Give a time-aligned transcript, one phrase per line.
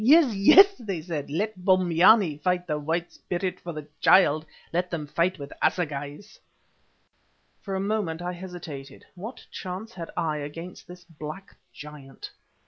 [0.03, 0.33] "Yes!
[0.33, 4.47] yes!" they said, "let Bombyane fight the White Spirit for the child.
[4.73, 6.39] Let them fight with assegais."
[7.61, 9.05] For a moment I hesitated.
[9.13, 12.31] What chance had I against this black giant?